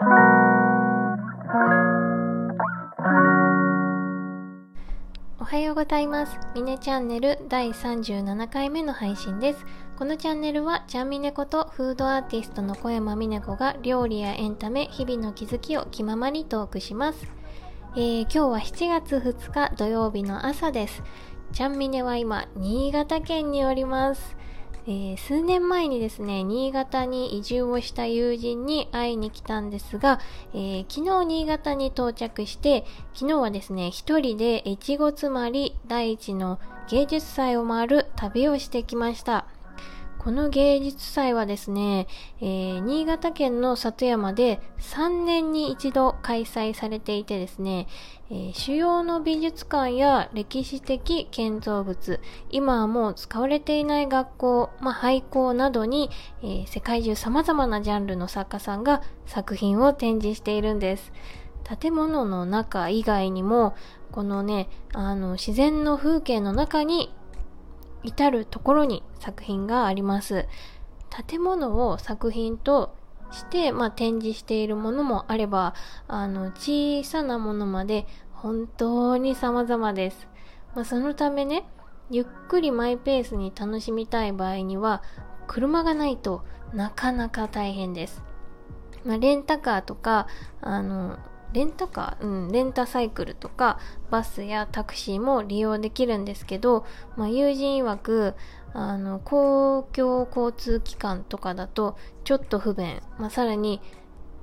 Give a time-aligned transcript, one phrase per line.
[0.00, 0.04] お
[5.44, 6.38] はようございます。
[6.54, 9.66] ミネチャンネル第37回目の配信です。
[9.98, 17.26] このチャンネルは、ちゃんみねことフードアーティストの小山みね子が料理やエンタメ、日々の気づきを気ままにトークします。
[17.96, 21.02] えー今日は7月2日土曜日の朝です。
[21.52, 24.36] ちゃんみねは今、新潟県におります。
[24.90, 30.18] えー数年前にですね、新潟に移住をした友人に会いに来たんですが、
[30.54, 36.58] えー昨日新潟に到着して、昨日はですね、一人で越後つまり第一の
[36.88, 39.46] 芸術祭を回る旅をしてきました。
[40.18, 42.08] この芸術祭はですね、
[42.40, 47.86] えー新潟県の里山で3年に一度開催されていてですね、
[48.28, 56.10] えー主要の美術館や歴史的建造物、今はもう使われていない学校、まあ、廃校などに、
[56.42, 61.12] えー世界中様々なジャンルの作家さんが作品を展示しているんです。
[61.80, 63.76] 建物の中以外にも、
[64.10, 67.12] このね、あの、自然の風景の中に
[68.02, 70.46] 至るところに作品があります。
[71.28, 72.94] 建物を作品と
[73.30, 75.74] して、まあ、展示しているものもあれば、
[76.06, 80.28] あの、小さなものまで本当に様々です。
[80.74, 81.68] まあ、そのためね、
[82.10, 85.02] ゆっくりマイペースに楽しみたい場合には、
[85.46, 88.22] 車がないとなかなか大変です。
[89.04, 90.26] まあ、レンタカーとか、
[90.60, 91.18] あの、
[91.52, 93.78] レンタカーうん、レンタサイクルとか、
[94.10, 96.84] バスやタクシーも利用できるんですけど、
[97.16, 98.34] まあ、友人曰く、
[98.74, 103.00] あの、公共交通機関とかだと、ちょっと不便。
[103.18, 103.80] まあ、さらに、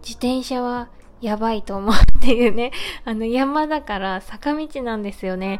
[0.01, 0.89] 自転車は
[1.21, 2.71] やばいと思うっていうね、
[3.05, 5.59] あの、山だから坂道なんですよね。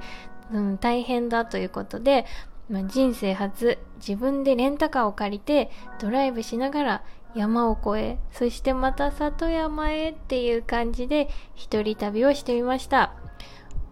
[0.52, 2.26] うん、大変だということで、
[2.70, 7.04] まあ、人生初、自分でレンタカーを借りて、ドライブしながら
[7.36, 13.14] 山を越え、そしてまた里山へっていう感じで一人旅をしてみました。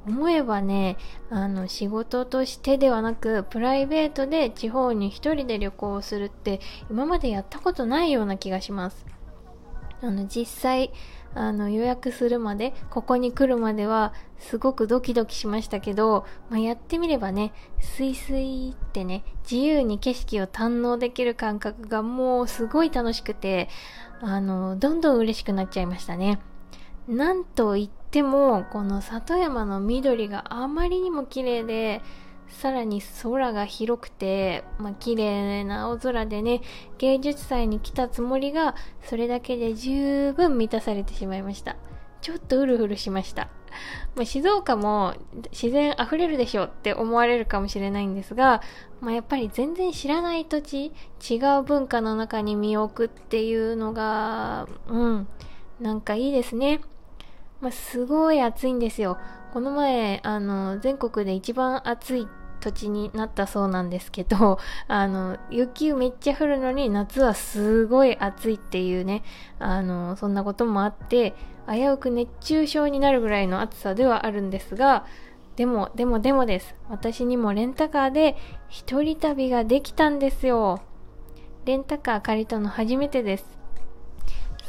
[0.06, 0.98] 思えばね、
[1.30, 6.60] あの、仕事としてではなく、プライベートで地方に一人で旅行をするって、
[6.90, 9.06] 今までやったことないような気がします。
[10.02, 10.92] あの、実際、
[11.36, 23.70] あの、予約するまで、ここに来るまでは、すごくドキドキしましたけど、まあ、やってみればね、スイスイってね、自由に景色を堪能できる感覚がもうすごい楽しくて、
[24.22, 26.40] あの、どんどん嬉しくなっちゃいましたね。
[27.08, 32.02] なんと言っても、この里山の緑があまりにも綺麗で、
[32.54, 36.62] さらに空が広くて、まあ、綺麗な青空でね、
[36.98, 41.76] 芸術祭に来たつもりが、それだけで十分満たされてしまいました。
[42.22, 43.50] ちょっとうるうるしました。
[44.16, 45.16] まあ、静岡も
[45.52, 48.62] 自然溢れるでしょって思われるかもしれないんですが、
[49.02, 50.94] まあ、やっぱり全然知らない土地、
[51.30, 55.28] 違う文化の中に身を置くっていうのが、うん、
[55.82, 56.82] なんかいいですね。
[57.60, 59.18] まあ、すごい暑いんですよ。
[59.54, 64.58] この前、あの、全国で一番暑いって土地になったそうなんですけど、
[64.88, 69.24] あの、雪めっちゃ降るのに夏はすごい暑いっていうね、
[69.60, 71.34] あの、そんなこともあって、
[71.68, 75.06] 危うく熱中症になるぐらいの暑さではあるんですが、
[75.58, 76.74] でも、でも、でもです。
[76.90, 78.38] 私にもレンタカーで
[78.70, 80.80] 一人旅ができたんですよ。
[81.66, 83.46] レンタカー借りたの初めてです。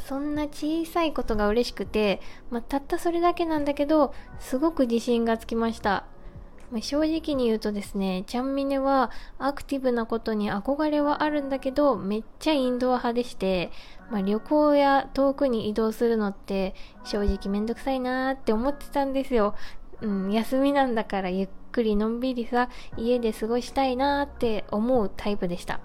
[0.05, 6.05] そんな小さいことが嬉しくて、まあ、たったそれだけなんだけど、すごく自信がつきました。
[6.81, 13.71] 正直に言うとですね、ちゃんみねはアクティブなことに憧れはあるんだけど、めっちゃインドア派でして、
[14.09, 19.55] まあ、旅行や遠くに移動するのって正直めんどくさいなーって思ってたんですよ。
[20.01, 25.79] うん、休みなんだからゆっくりのんびりさ、家で過ごしたいなーって思うタイプでした。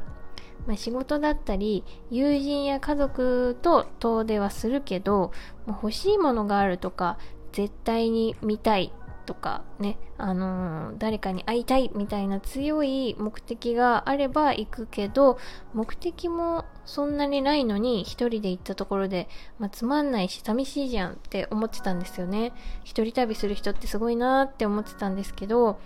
[0.67, 5.33] まあ、仕事だったり、友人や家族と遠出はするけど、
[5.67, 7.19] まあ欲しいものがあるとか、
[7.53, 8.93] 絶対に見たい
[9.31, 15.39] とかね、あのー誰かに会いたいみたいな強い目的があれば行くけど、
[15.73, 19.29] 目的もそんなにないのに一人で行ったところで、
[19.61, 22.53] まあ、つまんないし寂しいじゃんって思ってたんですよね。
[22.83, 25.79] 一人旅する人ってすごいなーって思ってたんですけど、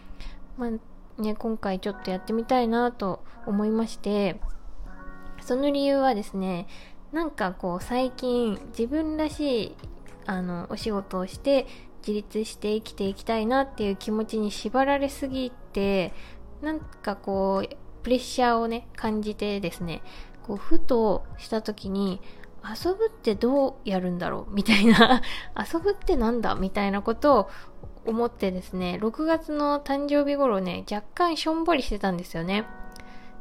[0.56, 4.40] まあね、今回ちょっとやってみたいなと思いまして、
[5.42, 6.66] その理由はですね、
[7.12, 9.76] なんかこう最近自分らしい
[10.24, 11.66] あのお仕事をして
[12.06, 16.12] 自立して生きていきたいなっていう気持ちに縛られすぎて、
[16.60, 20.02] なんかこうプレッシャーをね感じてですね、
[20.42, 22.20] こうふとした時に
[22.62, 24.54] 遊ぶってどうやるんだろう？
[24.54, 25.22] みたいな。
[25.72, 26.54] 遊ぶってなんだ？
[26.54, 27.50] みたいなことを
[28.06, 32.66] 思ってですね、6月の誕生日頃ね、若干しょんぼりしてたんですよね。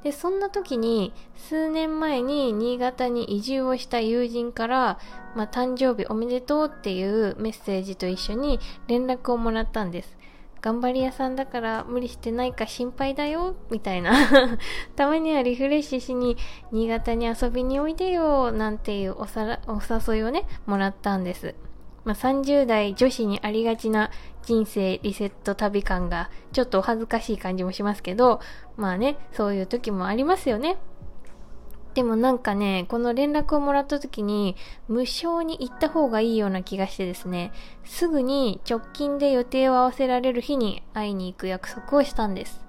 [0.04, 5.00] でそんな時に数年前に新潟に移住をした友人から
[5.36, 10.18] 「まあ、誕生日おめでとう」っていうメッセージと一緒に連絡をもらったんです。
[10.62, 14.14] 頑張り屋さんだから無理してないか心配だよみたいな。
[14.96, 16.38] たまにはリフレッシュしに
[16.72, 21.54] 新潟に遊びにおいでよなんていうおさらお誘いをねもらったんです。
[22.06, 24.12] まあ、30代女子にありがちな
[24.44, 28.42] 人生リセット旅感がちょっとお恥ずかしい感じもしますけど、
[28.76, 30.78] まあね、そういう時もありますよね。
[31.94, 34.56] でもなんかね、この連絡をもらった時に
[34.88, 37.52] 無償に行った方がいいような気がしてですね、
[37.86, 42.66] すぐに直近で予定を合わせられる日に会いに行く約束をしたんです。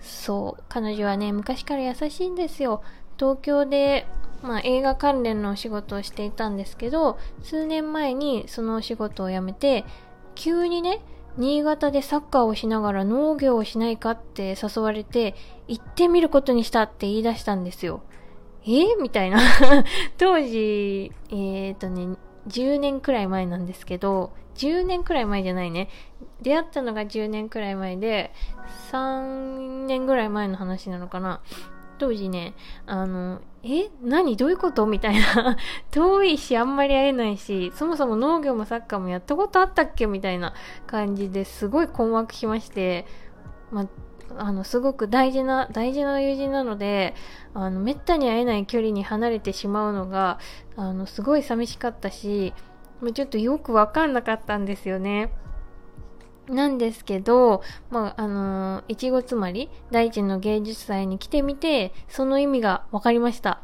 [0.00, 2.82] そう、彼女はね、昔から優しいんですよ。
[3.18, 4.06] 東京で
[4.42, 9.84] まあ、映画関連のお仕事をしていたんですけど数年前にそのお仕事を辞めて
[10.34, 11.02] 急にね
[11.36, 15.34] 新潟でサッカーをしながら農業をしないかって誘われて
[15.68, 18.02] 行ってみることにしたって言い出したんですよ。
[18.66, 19.38] え、みたいな
[20.18, 22.16] 当時、えー、とね、
[22.48, 25.88] 10年くらい前なんですけど、10年くらい前じゃないね。
[26.42, 28.32] 出会ったのが10年くらい前で、
[28.92, 31.40] 3年ぐらい前の話なのかな。
[31.98, 32.54] 当時ね、
[32.86, 34.36] あの、え何？
[34.36, 34.86] どういうこと？
[34.86, 35.56] みたいな。
[35.90, 40.06] 遠いし、あんまり会えないし、そもそも農業もサッカーもやったことあったっけ？
[40.06, 40.54] みたいな
[40.86, 43.06] 感じですごい困惑しまして、
[43.70, 43.86] ま
[44.38, 47.14] あの、すごく大事な、大事な友人なので、
[47.52, 50.38] あの、めったに会えない距離に離れてしまうのが、
[50.76, 52.54] あの、すごい寂しかったし、
[53.12, 55.32] ちょっとよくわかんなかったんですよね。
[56.50, 63.62] なんですけど、まあ、あのいちごつまり、大地の芸術祭に来てみて、その意味が分かりました。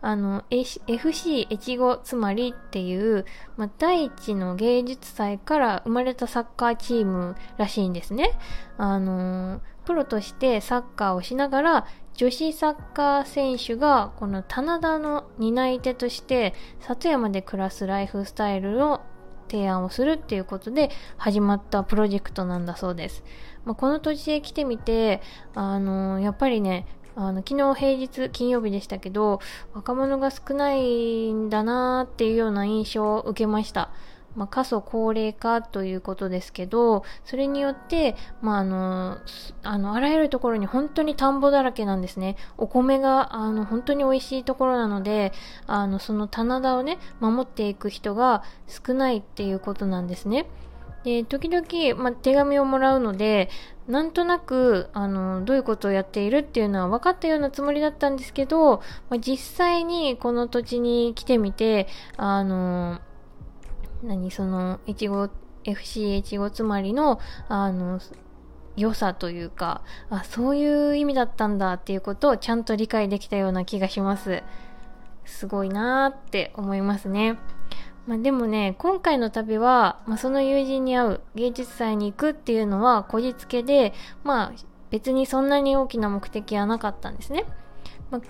[0.00, 3.24] あの、FC 越後つまりっていう、
[3.56, 8.38] まあ、大地の芸術祭から生まれたサッカーチームらしいんですね。
[8.76, 19.00] あのプロとしてサッカーをしながら、女子サッカー選手がこの棚田の担い手として里山で暮らすライフスタイルを
[19.48, 23.22] 提案をするっていうことで始まったプロジェクトなんだそうです。
[23.64, 25.22] まあ、この土地へ来てみて、
[25.54, 26.86] あのー、やっぱりね、
[27.16, 29.40] あの、昨日平日金曜日でしたけど、
[29.72, 33.90] 若者が少ないんだなーっていうような印象を受けました。
[34.34, 39.18] まあ、過疎高齢化ということですけど、それによって、まあ、あの、
[39.62, 42.36] あの、あらゆるところに本当に田んぼだらけなんですね。
[42.58, 45.32] お米が、あの、本当に美味しいところなので、
[45.66, 50.46] あの、その棚田をね、守っていく人が少ないっていうことなんですね。
[51.04, 53.50] で、時々、まあ、手紙をもらうので、
[53.86, 58.78] なんとなく、あの、どういうことをやっているっていうのは分かったようなつもりだったんですけど、
[59.10, 61.86] まあ、実際にこの土地に来てみて、
[62.16, 63.00] あの、
[64.06, 65.30] 何その、越後、
[65.64, 67.18] FC 越後つまりの、
[67.48, 68.00] あの、
[68.76, 74.42] 良さというか、あ、そういう意味だったんだっていうことをちゃんと理解できたような気がします。
[75.24, 77.38] すごいなーって思いますね。
[78.06, 87.46] まあ、でもね、今回の旅は、まあ、その友人に会う芸術祭に行くっていうのはこじつけで、まあ別にそんなに大きな目的はなかったんですね。
[88.10, 88.20] まあ、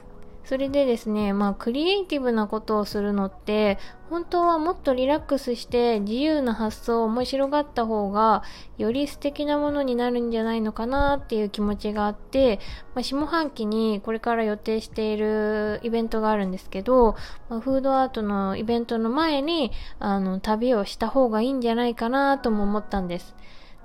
[0.45, 3.79] それでですね、まあクリエイティブなことをするのって、
[4.11, 8.43] 本当はもっとリラックスして自由な発想を面白がった方が、
[8.77, 12.61] より素敵なものになるんじゃないのかなっていう気持ちがあって、
[12.95, 17.17] まあ、下半期にこれから予定しているイベントがあるんですけど、
[17.49, 23.35] まあ、フードアートのイベントの前に、あの、旅をした方がいいんじゃないかなとも思ったんです。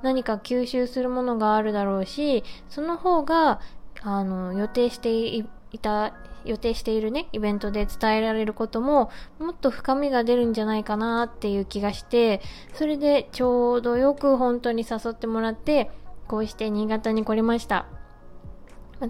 [0.02, 3.62] 何か吸収するものがあるだろうし、その方が、
[4.02, 6.14] あの、予定していいた
[6.46, 9.10] 予定しているね、イベントで伝えられることも、
[9.40, 12.42] もっと深みが出るんじゃないかなっていう気がして、
[12.74, 15.92] それでちょうどよく本当に誘ってもらって、
[16.28, 17.86] こうして新潟に来れました。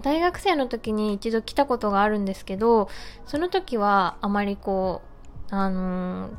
[0.02, 2.88] 大学生の時に一度来たことがあるんですけど、
[3.26, 5.02] その時はあまりこ
[5.50, 6.32] う、あのー、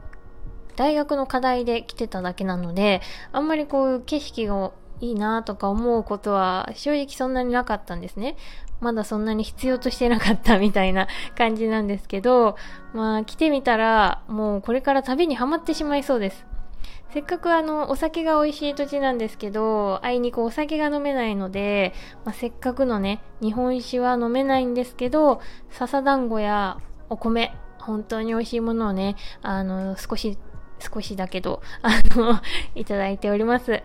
[0.77, 3.01] 大学の課題で来てただけなので、
[3.33, 4.71] あんまりこう景色が
[5.01, 8.37] いいなとか思うことは正直そんなになかったんですね。
[8.79, 12.55] まだそんなに必要としてなかったみたいな感じなんですけど、
[12.93, 16.45] まあ来てみたらもうこれから旅にはまってしまいそうです。
[17.13, 21.93] せっかくあの、お酒が美味しい土地なんですけど、あいにくお酒が飲めないので、
[22.23, 25.41] まあ、せっかくのね、日本酒は飲めないんですけど、
[25.71, 26.77] 笹団子や
[27.09, 30.37] お米、本当に美味しいものをね、あの、少し、
[30.79, 32.39] 少しだけど、あの、
[32.75, 33.83] いただいております。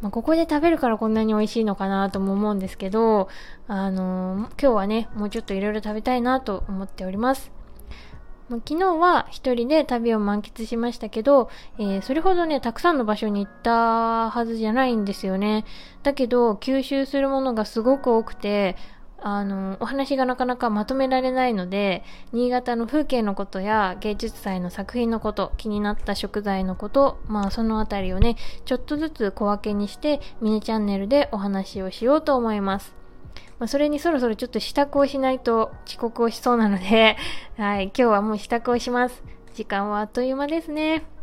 [0.00, 3.28] まあ、ここで食べるからこんなに美味しいのかなとも思うんですけど、
[3.66, 7.52] あのー、今日はね、もうちょっといろいろ食べたいなと思っております。
[8.48, 15.64] ま、昨日は一人で旅を満喫しましたけど、えー、それほどね、たくさんの場所に行ったはずじゃないんですよね。
[16.02, 18.76] だけど、吸収するものがすごく多くて、
[19.22, 32.94] あの、お話がなかなかまとめられないので、新潟の風景のことや芸術祭の作品のこと、気になった食材のこと、まあそのあたりをね、ちょっとずつ小分けにして、ミネチャンネルでお話をしようと思います。
[33.58, 37.16] まあ、それにそろそろちょっと支度をしないと遅刻をしそうなので、
[37.58, 39.22] はい、今日はもう支度をします。
[39.54, 41.19] 時間はあっという間ですね。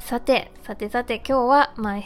[0.00, 1.96] さて、さてさて今日は、まあ、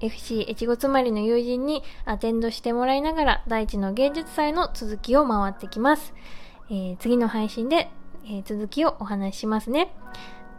[0.00, 6.14] FC 越後つまりの友人にアテンドしてもらいながら大地の芸術祭の続きを回ってきます。
[6.70, 7.90] えー、次の配信で、
[8.24, 9.94] えー、続きをお話ししますね。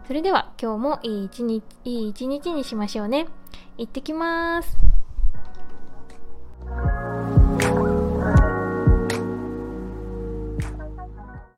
[0.07, 3.27] それでは今日もいい一日、いい一日にしましょうね。
[3.77, 4.92] 行ってきます。